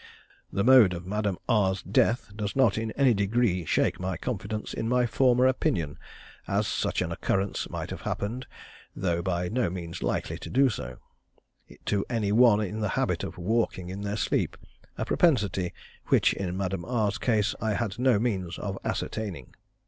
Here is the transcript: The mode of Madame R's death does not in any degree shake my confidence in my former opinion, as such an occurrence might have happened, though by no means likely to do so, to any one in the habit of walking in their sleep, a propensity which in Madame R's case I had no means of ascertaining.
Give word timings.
The 0.51 0.63
mode 0.63 0.93
of 0.93 1.05
Madame 1.05 1.37
R's 1.47 1.83
death 1.83 2.31
does 2.35 2.55
not 2.55 2.75
in 2.75 2.89
any 2.93 3.13
degree 3.13 3.65
shake 3.65 3.99
my 3.99 4.17
confidence 4.17 4.73
in 4.73 4.89
my 4.89 5.05
former 5.05 5.45
opinion, 5.45 5.99
as 6.47 6.65
such 6.65 7.03
an 7.03 7.11
occurrence 7.11 7.69
might 7.69 7.91
have 7.91 8.01
happened, 8.01 8.47
though 8.95 9.21
by 9.21 9.47
no 9.47 9.69
means 9.69 10.01
likely 10.01 10.39
to 10.39 10.49
do 10.49 10.69
so, 10.69 10.97
to 11.85 12.03
any 12.09 12.31
one 12.31 12.61
in 12.61 12.79
the 12.79 12.89
habit 12.97 13.23
of 13.23 13.37
walking 13.37 13.89
in 13.89 14.01
their 14.01 14.17
sleep, 14.17 14.57
a 14.97 15.05
propensity 15.05 15.71
which 16.07 16.33
in 16.33 16.57
Madame 16.57 16.83
R's 16.83 17.19
case 17.19 17.53
I 17.61 17.73
had 17.75 17.99
no 17.99 18.17
means 18.17 18.57
of 18.57 18.79
ascertaining. 18.83 19.53